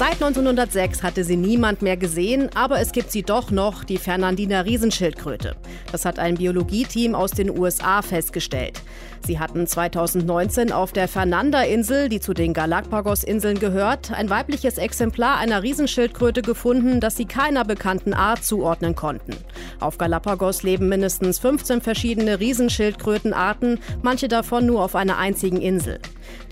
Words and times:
Seit 0.00 0.14
1906 0.14 1.02
hatte 1.02 1.24
sie 1.24 1.36
niemand 1.36 1.82
mehr 1.82 1.98
gesehen, 1.98 2.48
aber 2.54 2.80
es 2.80 2.92
gibt 2.92 3.12
sie 3.12 3.22
doch 3.22 3.50
noch, 3.50 3.84
die 3.84 3.98
Fernandiner 3.98 4.64
Riesenschildkröte. 4.64 5.56
Das 5.92 6.06
hat 6.06 6.18
ein 6.18 6.36
Biologieteam 6.36 7.14
aus 7.14 7.32
den 7.32 7.50
USA 7.50 8.00
festgestellt. 8.00 8.80
Sie 9.26 9.38
hatten 9.38 9.66
2019 9.66 10.72
auf 10.72 10.94
der 10.94 11.06
Fernanda-Insel, 11.06 12.08
die 12.08 12.18
zu 12.18 12.32
den 12.32 12.54
Galapagos-Inseln 12.54 13.58
gehört, 13.58 14.10
ein 14.10 14.30
weibliches 14.30 14.78
Exemplar 14.78 15.36
einer 15.36 15.62
Riesenschildkröte 15.62 16.40
gefunden, 16.40 17.00
das 17.00 17.18
sie 17.18 17.26
keiner 17.26 17.66
bekannten 17.66 18.14
Art 18.14 18.42
zuordnen 18.42 18.94
konnten. 18.94 19.36
Auf 19.80 19.98
Galapagos 19.98 20.62
leben 20.62 20.88
mindestens 20.88 21.38
15 21.40 21.82
verschiedene 21.82 22.40
Riesenschildkrötenarten, 22.40 23.78
manche 24.00 24.28
davon 24.28 24.64
nur 24.64 24.82
auf 24.82 24.94
einer 24.94 25.18
einzigen 25.18 25.60
Insel. 25.60 25.98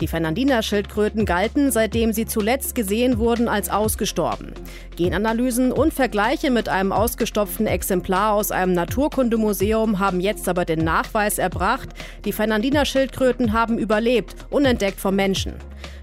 Die 0.00 0.06
Fernandiner-Schildkröten 0.06 1.24
galten, 1.24 1.70
seitdem 1.70 2.12
sie 2.12 2.26
zuletzt 2.26 2.74
gesehen 2.74 3.18
wurden, 3.18 3.48
als 3.48 3.68
ausgestorben. 3.68 4.52
Genanalysen 4.96 5.72
und 5.72 5.92
Vergleiche 5.92 6.50
mit 6.50 6.68
einem 6.68 6.92
ausgestopften 6.92 7.66
Exemplar 7.66 8.34
aus 8.34 8.50
einem 8.50 8.72
Naturkundemuseum 8.72 9.98
haben 9.98 10.20
jetzt 10.20 10.48
aber 10.48 10.64
den 10.64 10.84
Nachweis 10.84 11.38
erbracht, 11.38 11.88
die 12.24 12.32
Fernandiner-Schildkröten 12.32 13.52
haben 13.52 13.78
überlebt, 13.78 14.34
unentdeckt 14.50 15.00
vom 15.00 15.16
Menschen. 15.16 15.54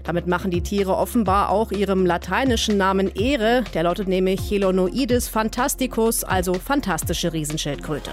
Damit 0.04 0.28
machen 0.28 0.52
die 0.52 0.62
Tiere 0.62 0.96
offenbar 0.96 1.50
auch 1.50 1.72
ihrem 1.72 2.06
lateinischen 2.06 2.76
Namen 2.76 3.12
Ehre, 3.14 3.64
der 3.74 3.82
lautet 3.82 4.06
nämlich 4.06 4.40
Chelonoidis 4.40 5.28
fantasticus, 5.28 6.22
also 6.22 6.54
fantastische 6.54 7.32
Riesenschildkröte. 7.32 8.10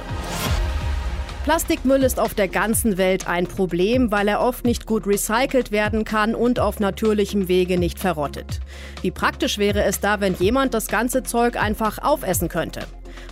Plastikmüll 1.43 2.03
ist 2.03 2.21
auf 2.21 2.33
der 2.33 2.47
ganzen 2.47 2.97
Welt 2.97 3.27
ein 3.27 3.47
Problem, 3.47 4.11
weil 4.11 4.29
er 4.29 4.39
oft 4.39 4.63
nicht 4.63 4.85
gut 4.85 5.05
recycelt 5.05 5.73
werden 5.73 6.05
kann 6.05 6.35
und 6.35 6.61
auf 6.61 6.79
natürlichem 6.79 7.49
Wege 7.49 7.77
nicht 7.77 7.99
verrottet. 7.99 8.61
Wie 9.01 9.11
praktisch 9.11 9.57
wäre 9.57 9.83
es 9.83 9.99
da, 9.99 10.21
wenn 10.21 10.35
jemand 10.35 10.73
das 10.73 10.87
ganze 10.87 11.21
Zeug 11.21 11.61
einfach 11.61 11.97
aufessen 12.01 12.47
könnte? 12.47 12.83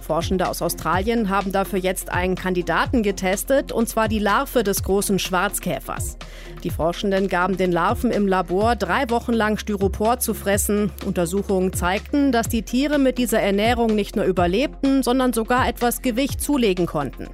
Forschende 0.02 0.50
aus 0.50 0.62
Australien 0.62 1.30
haben 1.30 1.54
dafür 1.54 1.80
jetzt 1.80 2.12
einen 2.12 2.36
Kandidaten 2.36 3.02
getestet, 3.02 3.72
und 3.72 3.88
zwar 3.88 4.10
die 4.10 4.20
Larve 4.20 4.66
des 4.66 4.84
großen 4.84 5.18
Schwarzkäfers. 5.18 6.18
Die 6.66 6.70
Forschenden 6.70 7.30
gaben 7.30 7.56
den 7.56 7.72
Larven 7.72 8.12
im 8.12 8.28
Labor 8.28 8.76
drei 8.76 9.10
Wochen 9.10 9.32
lang 9.32 9.58
Styropor 9.58 10.20
zu 10.20 10.34
fressen. 10.34 10.92
Untersuchungen 11.06 11.72
zeigten, 11.72 12.34
dass 12.34 12.50
die 12.50 12.64
Tiere 12.64 13.00
mit 13.00 13.18
dieser 13.18 13.40
Ernährung 13.40 13.96
nicht 13.96 14.18
nur 14.18 14.26
überlebten, 14.26 15.02
sondern 15.02 15.32
sogar 15.32 15.66
etwas 15.66 16.02
Gewicht 16.02 16.42
zulegen 16.42 16.88
konnten. 16.88 17.30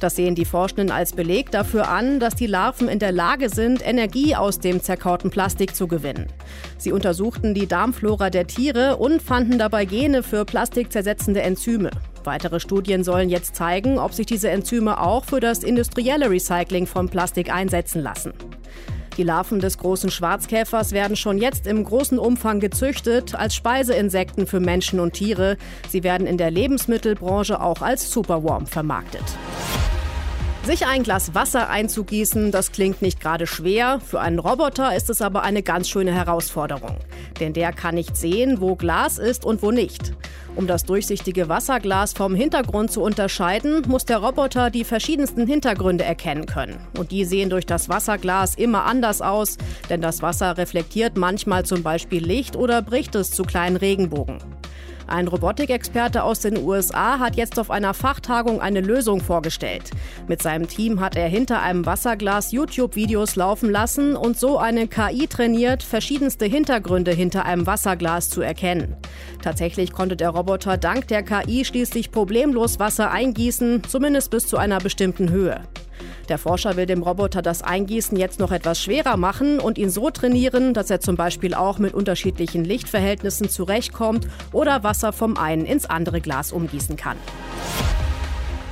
Das 0.00 0.16
sehen 0.16 0.34
die 0.34 0.46
Forschenden 0.46 0.90
als 0.90 1.12
Beleg 1.12 1.50
dafür 1.50 1.88
an, 1.88 2.20
dass 2.20 2.34
die 2.34 2.46
Larven 2.46 2.88
in 2.88 2.98
der 2.98 3.12
Lage 3.12 3.50
sind, 3.50 3.86
Energie 3.86 4.34
aus 4.34 4.58
dem 4.58 4.82
zerkauten 4.82 5.30
Plastik 5.30 5.76
zu 5.76 5.86
gewinnen. 5.86 6.26
Sie 6.78 6.90
untersuchten 6.90 7.52
die 7.52 7.66
Darmflora 7.66 8.30
der 8.30 8.46
Tiere 8.46 8.96
und 8.96 9.20
fanden 9.20 9.58
dabei 9.58 9.84
Gene 9.84 10.22
für 10.22 10.46
plastikzersetzende 10.46 11.42
Enzyme. 11.42 11.90
Weitere 12.24 12.60
Studien 12.60 13.04
sollen 13.04 13.28
jetzt 13.28 13.54
zeigen, 13.54 13.98
ob 13.98 14.14
sich 14.14 14.24
diese 14.24 14.48
Enzyme 14.48 15.00
auch 15.00 15.26
für 15.26 15.40
das 15.40 15.62
industrielle 15.62 16.30
Recycling 16.30 16.86
von 16.86 17.10
Plastik 17.10 17.52
einsetzen 17.52 18.00
lassen. 18.00 18.32
Die 19.18 19.22
Larven 19.22 19.60
des 19.60 19.76
großen 19.76 20.10
Schwarzkäfers 20.10 20.92
werden 20.92 21.14
schon 21.14 21.36
jetzt 21.36 21.66
im 21.66 21.84
großen 21.84 22.18
Umfang 22.18 22.58
gezüchtet 22.58 23.34
als 23.34 23.54
Speiseinsekten 23.54 24.46
für 24.46 24.60
Menschen 24.60 24.98
und 24.98 25.12
Tiere. 25.12 25.58
Sie 25.90 26.04
werden 26.04 26.26
in 26.26 26.38
der 26.38 26.50
Lebensmittelbranche 26.50 27.60
auch 27.60 27.82
als 27.82 28.10
Superworm 28.10 28.66
vermarktet. 28.66 29.24
Sich 30.70 30.86
ein 30.86 31.02
Glas 31.02 31.34
Wasser 31.34 31.68
einzugießen, 31.68 32.52
das 32.52 32.70
klingt 32.70 33.02
nicht 33.02 33.18
gerade 33.18 33.48
schwer. 33.48 33.98
Für 34.06 34.20
einen 34.20 34.38
Roboter 34.38 34.94
ist 34.94 35.10
es 35.10 35.20
aber 35.20 35.42
eine 35.42 35.64
ganz 35.64 35.88
schöne 35.88 36.14
Herausforderung. 36.14 36.96
Denn 37.40 37.52
der 37.52 37.72
kann 37.72 37.96
nicht 37.96 38.16
sehen, 38.16 38.60
wo 38.60 38.76
Glas 38.76 39.18
ist 39.18 39.44
und 39.44 39.64
wo 39.64 39.72
nicht. 39.72 40.12
Um 40.54 40.68
das 40.68 40.84
durchsichtige 40.84 41.48
Wasserglas 41.48 42.12
vom 42.12 42.36
Hintergrund 42.36 42.92
zu 42.92 43.02
unterscheiden, 43.02 43.82
muss 43.88 44.04
der 44.04 44.18
Roboter 44.18 44.70
die 44.70 44.84
verschiedensten 44.84 45.44
Hintergründe 45.48 46.04
erkennen 46.04 46.46
können. 46.46 46.78
Und 46.96 47.10
die 47.10 47.24
sehen 47.24 47.50
durch 47.50 47.66
das 47.66 47.88
Wasserglas 47.88 48.54
immer 48.54 48.84
anders 48.84 49.22
aus, 49.22 49.56
denn 49.88 50.00
das 50.00 50.22
Wasser 50.22 50.56
reflektiert 50.56 51.16
manchmal 51.16 51.64
zum 51.64 51.82
Beispiel 51.82 52.24
Licht 52.24 52.54
oder 52.54 52.80
bricht 52.80 53.16
es 53.16 53.32
zu 53.32 53.42
kleinen 53.42 53.74
Regenbogen. 53.74 54.38
Ein 55.10 55.26
Robotikexperte 55.26 56.22
aus 56.22 56.38
den 56.38 56.56
USA 56.56 57.18
hat 57.18 57.36
jetzt 57.36 57.58
auf 57.58 57.72
einer 57.72 57.94
Fachtagung 57.94 58.60
eine 58.60 58.80
Lösung 58.80 59.20
vorgestellt. 59.20 59.90
Mit 60.28 60.40
seinem 60.40 60.68
Team 60.68 61.00
hat 61.00 61.16
er 61.16 61.26
hinter 61.26 61.60
einem 61.62 61.84
Wasserglas 61.84 62.52
YouTube-Videos 62.52 63.34
laufen 63.34 63.70
lassen 63.70 64.14
und 64.14 64.38
so 64.38 64.56
eine 64.56 64.86
KI 64.86 65.26
trainiert, 65.26 65.82
verschiedenste 65.82 66.46
Hintergründe 66.46 67.10
hinter 67.10 67.44
einem 67.44 67.66
Wasserglas 67.66 68.30
zu 68.30 68.40
erkennen. 68.40 68.96
Tatsächlich 69.42 69.90
konnte 69.90 70.14
der 70.14 70.30
Roboter 70.30 70.76
dank 70.76 71.08
der 71.08 71.24
KI 71.24 71.64
schließlich 71.64 72.12
problemlos 72.12 72.78
Wasser 72.78 73.10
eingießen, 73.10 73.82
zumindest 73.88 74.30
bis 74.30 74.46
zu 74.46 74.58
einer 74.58 74.78
bestimmten 74.78 75.30
Höhe. 75.30 75.60
Der 76.30 76.38
Forscher 76.38 76.76
will 76.76 76.86
dem 76.86 77.02
Roboter 77.02 77.42
das 77.42 77.60
Eingießen 77.60 78.16
jetzt 78.16 78.38
noch 78.38 78.52
etwas 78.52 78.80
schwerer 78.80 79.16
machen 79.16 79.58
und 79.58 79.78
ihn 79.78 79.90
so 79.90 80.10
trainieren, 80.10 80.74
dass 80.74 80.88
er 80.88 81.00
zum 81.00 81.16
Beispiel 81.16 81.54
auch 81.54 81.78
mit 81.80 81.92
unterschiedlichen 81.92 82.64
Lichtverhältnissen 82.64 83.48
zurechtkommt 83.48 84.28
oder 84.52 84.84
Wasser 84.84 85.12
vom 85.12 85.36
einen 85.36 85.66
ins 85.66 85.86
andere 85.86 86.20
Glas 86.20 86.52
umgießen 86.52 86.96
kann. 86.96 87.16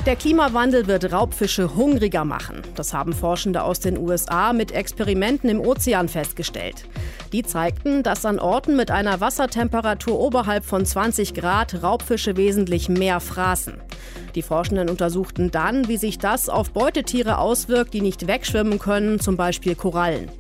Der 0.06 0.14
Klimawandel 0.14 0.86
wird 0.86 1.12
Raubfische 1.12 1.74
hungriger 1.74 2.24
machen. 2.24 2.62
Das 2.76 2.94
haben 2.94 3.12
Forschende 3.12 3.64
aus 3.64 3.80
den 3.80 3.98
USA 3.98 4.52
mit 4.52 4.70
Experimenten 4.70 5.50
im 5.50 5.60
Ozean 5.60 6.08
festgestellt. 6.08 6.84
Die 7.32 7.42
zeigten, 7.42 8.04
dass 8.04 8.24
an 8.24 8.38
Orten 8.38 8.76
mit 8.76 8.92
einer 8.92 9.20
Wassertemperatur 9.20 10.18
oberhalb 10.18 10.64
von 10.64 10.86
20 10.86 11.34
Grad 11.34 11.82
Raubfische 11.82 12.36
wesentlich 12.36 12.88
mehr 12.88 13.18
fraßen. 13.18 13.74
Die 14.34 14.42
Forschenden 14.42 14.88
untersuchten 14.88 15.50
dann, 15.50 15.88
wie 15.88 15.96
sich 15.96 16.18
das 16.18 16.48
auf 16.48 16.72
Beutetiere 16.72 17.38
auswirkt, 17.38 17.94
die 17.94 18.00
nicht 18.00 18.26
wegschwimmen 18.26 18.78
können, 18.78 19.20
zum 19.20 19.36
Beispiel 19.36 19.74
Korallen. 19.74 20.30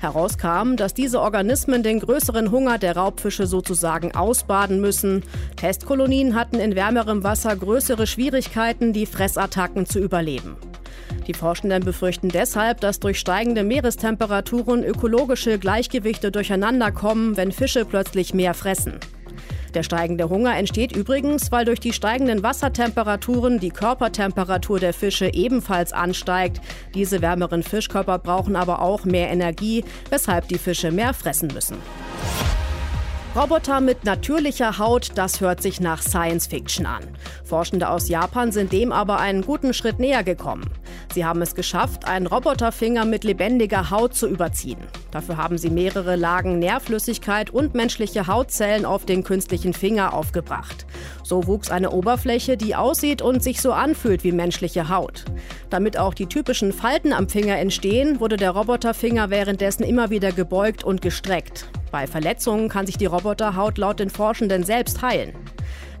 Herauskam, 0.00 0.76
dass 0.76 0.94
diese 0.94 1.20
Organismen 1.20 1.82
den 1.82 2.00
größeren 2.00 2.50
Hunger 2.50 2.78
der 2.78 2.96
Raubfische 2.96 3.46
sozusagen 3.46 4.14
ausbaden 4.14 4.80
müssen. 4.80 5.24
Testkolonien 5.56 6.34
hatten 6.34 6.56
in 6.56 6.74
wärmerem 6.74 7.24
Wasser 7.24 7.56
größere 7.56 8.06
Schwierigkeiten, 8.06 8.92
die 8.92 9.06
Fressattacken 9.06 9.86
zu 9.86 9.98
überleben. 9.98 10.56
Die 11.26 11.34
Forschenden 11.34 11.84
befürchten 11.84 12.28
deshalb, 12.28 12.80
dass 12.80 13.00
durch 13.00 13.18
steigende 13.18 13.64
Meerestemperaturen 13.64 14.84
ökologische 14.84 15.58
Gleichgewichte 15.58 16.30
durcheinander 16.30 16.92
kommen, 16.92 17.36
wenn 17.36 17.52
Fische 17.52 17.84
plötzlich 17.84 18.32
mehr 18.32 18.54
fressen. 18.54 19.00
Der 19.74 19.82
steigende 19.82 20.28
Hunger 20.28 20.56
entsteht 20.56 20.94
übrigens, 20.94 21.52
weil 21.52 21.64
durch 21.64 21.80
die 21.80 21.92
steigenden 21.92 22.42
Wassertemperaturen 22.42 23.58
die 23.60 23.70
Körpertemperatur 23.70 24.80
der 24.80 24.92
Fische 24.92 25.32
ebenfalls 25.32 25.92
ansteigt. 25.92 26.60
Diese 26.94 27.22
wärmeren 27.22 27.62
Fischkörper 27.62 28.18
brauchen 28.18 28.56
aber 28.56 28.82
auch 28.82 29.04
mehr 29.04 29.30
Energie, 29.30 29.84
weshalb 30.10 30.48
die 30.48 30.58
Fische 30.58 30.90
mehr 30.90 31.14
fressen 31.14 31.48
müssen. 31.52 31.76
Roboter 33.36 33.82
mit 33.82 34.04
natürlicher 34.04 34.78
Haut, 34.78 35.10
das 35.14 35.42
hört 35.42 35.60
sich 35.60 35.78
nach 35.78 36.00
Science 36.00 36.46
Fiction 36.46 36.86
an. 36.86 37.02
Forschende 37.44 37.90
aus 37.90 38.08
Japan 38.08 38.50
sind 38.50 38.72
dem 38.72 38.92
aber 38.92 39.18
einen 39.18 39.42
guten 39.42 39.74
Schritt 39.74 39.98
näher 39.98 40.24
gekommen. 40.24 40.64
Sie 41.16 41.24
haben 41.24 41.40
es 41.40 41.54
geschafft, 41.54 42.04
einen 42.04 42.26
Roboterfinger 42.26 43.06
mit 43.06 43.24
lebendiger 43.24 43.90
Haut 43.90 44.14
zu 44.14 44.28
überziehen. 44.28 44.76
Dafür 45.12 45.38
haben 45.38 45.56
sie 45.56 45.70
mehrere 45.70 46.14
Lagen 46.14 46.58
Nährflüssigkeit 46.58 47.48
und 47.48 47.74
menschliche 47.74 48.26
Hautzellen 48.26 48.84
auf 48.84 49.06
den 49.06 49.24
künstlichen 49.24 49.72
Finger 49.72 50.12
aufgebracht. 50.12 50.84
So 51.22 51.46
wuchs 51.46 51.70
eine 51.70 51.92
Oberfläche, 51.92 52.58
die 52.58 52.74
aussieht 52.74 53.22
und 53.22 53.42
sich 53.42 53.62
so 53.62 53.72
anfühlt 53.72 54.24
wie 54.24 54.32
menschliche 54.32 54.90
Haut. 54.90 55.24
Damit 55.70 55.96
auch 55.96 56.12
die 56.12 56.26
typischen 56.26 56.70
Falten 56.74 57.14
am 57.14 57.30
Finger 57.30 57.56
entstehen, 57.56 58.20
wurde 58.20 58.36
der 58.36 58.50
Roboterfinger 58.50 59.30
währenddessen 59.30 59.84
immer 59.84 60.10
wieder 60.10 60.32
gebeugt 60.32 60.84
und 60.84 61.00
gestreckt. 61.00 61.66
Bei 61.90 62.06
Verletzungen 62.06 62.68
kann 62.68 62.84
sich 62.84 62.98
die 62.98 63.06
Roboterhaut 63.06 63.78
laut 63.78 64.00
den 64.00 64.10
Forschenden 64.10 64.64
selbst 64.64 65.00
heilen. 65.00 65.32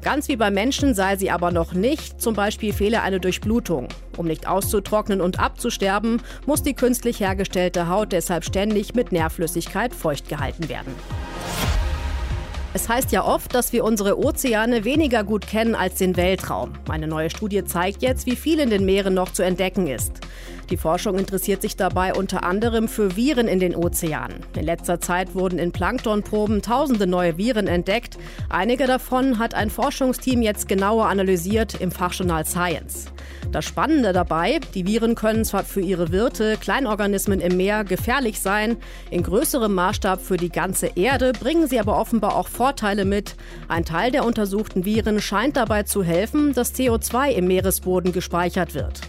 Ganz 0.06 0.28
wie 0.28 0.36
beim 0.36 0.54
Menschen 0.54 0.94
sei 0.94 1.16
sie 1.16 1.32
aber 1.32 1.50
noch 1.50 1.72
nicht, 1.72 2.20
zum 2.22 2.34
Beispiel 2.34 2.72
fehle 2.72 3.02
eine 3.02 3.18
Durchblutung. 3.18 3.88
Um 4.16 4.26
nicht 4.26 4.46
auszutrocknen 4.46 5.20
und 5.20 5.40
abzusterben, 5.40 6.22
muss 6.46 6.62
die 6.62 6.74
künstlich 6.74 7.18
hergestellte 7.18 7.88
Haut 7.88 8.12
deshalb 8.12 8.44
ständig 8.44 8.94
mit 8.94 9.10
Nährflüssigkeit 9.10 9.92
feucht 9.92 10.28
gehalten 10.28 10.68
werden. 10.68 10.94
Es 12.72 12.88
heißt 12.88 13.10
ja 13.10 13.24
oft, 13.24 13.52
dass 13.52 13.72
wir 13.72 13.82
unsere 13.82 14.16
Ozeane 14.16 14.84
weniger 14.84 15.24
gut 15.24 15.44
kennen 15.44 15.74
als 15.74 15.96
den 15.96 16.16
Weltraum. 16.16 16.74
Eine 16.88 17.08
neue 17.08 17.28
Studie 17.28 17.64
zeigt 17.64 18.00
jetzt, 18.00 18.26
wie 18.26 18.36
viel 18.36 18.60
in 18.60 18.70
den 18.70 18.84
Meeren 18.84 19.14
noch 19.14 19.32
zu 19.32 19.42
entdecken 19.42 19.88
ist. 19.88 20.20
Die 20.70 20.76
Forschung 20.76 21.16
interessiert 21.16 21.62
sich 21.62 21.76
dabei 21.76 22.12
unter 22.12 22.42
anderem 22.42 22.88
für 22.88 23.16
Viren 23.16 23.46
in 23.46 23.60
den 23.60 23.76
Ozeanen. 23.76 24.38
In 24.56 24.64
letzter 24.64 25.00
Zeit 25.00 25.34
wurden 25.34 25.60
in 25.60 25.70
Planktonproben 25.70 26.60
tausende 26.60 27.06
neue 27.06 27.38
Viren 27.38 27.68
entdeckt. 27.68 28.18
Einige 28.48 28.86
davon 28.86 29.38
hat 29.38 29.54
ein 29.54 29.70
Forschungsteam 29.70 30.42
jetzt 30.42 30.66
genauer 30.66 31.06
analysiert 31.06 31.80
im 31.80 31.92
Fachjournal 31.92 32.44
Science. 32.44 33.06
Das 33.52 33.64
Spannende 33.64 34.12
dabei, 34.12 34.58
die 34.74 34.86
Viren 34.88 35.14
können 35.14 35.44
zwar 35.44 35.62
für 35.62 35.80
ihre 35.80 36.10
Wirte, 36.10 36.56
Kleinorganismen 36.60 37.40
im 37.40 37.56
Meer, 37.56 37.84
gefährlich 37.84 38.40
sein, 38.40 38.76
in 39.10 39.22
größerem 39.22 39.72
Maßstab 39.72 40.20
für 40.20 40.36
die 40.36 40.50
ganze 40.50 40.88
Erde 40.96 41.32
bringen 41.32 41.68
sie 41.68 41.78
aber 41.78 41.96
offenbar 41.96 42.34
auch 42.34 42.48
Vorteile 42.48 43.04
mit. 43.04 43.36
Ein 43.68 43.84
Teil 43.84 44.10
der 44.10 44.24
untersuchten 44.24 44.84
Viren 44.84 45.20
scheint 45.20 45.56
dabei 45.56 45.84
zu 45.84 46.02
helfen, 46.02 46.54
dass 46.54 46.74
CO2 46.74 47.30
im 47.30 47.46
Meeresboden 47.46 48.12
gespeichert 48.12 48.74
wird. 48.74 49.00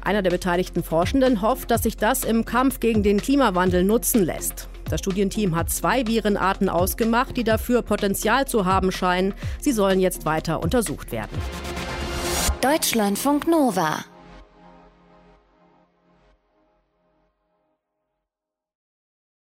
Einer 0.00 0.22
der 0.22 0.30
beteiligten 0.30 0.82
Forschenden 0.82 1.42
hofft, 1.42 1.70
dass 1.70 1.82
sich 1.82 1.96
das 1.96 2.24
im 2.24 2.44
Kampf 2.44 2.80
gegen 2.80 3.02
den 3.02 3.20
Klimawandel 3.20 3.84
nutzen 3.84 4.24
lässt. 4.24 4.68
Das 4.88 5.00
Studienteam 5.00 5.54
hat 5.54 5.70
zwei 5.70 6.06
Virenarten 6.06 6.68
ausgemacht, 6.68 7.36
die 7.36 7.44
dafür 7.44 7.82
Potenzial 7.82 8.46
zu 8.46 8.64
haben 8.64 8.90
scheinen. 8.90 9.34
Sie 9.60 9.72
sollen 9.72 10.00
jetzt 10.00 10.24
weiter 10.24 10.62
untersucht 10.62 11.12
werden. 11.12 11.36
Deutschlandfunk 12.60 13.46
Nova 13.46 14.04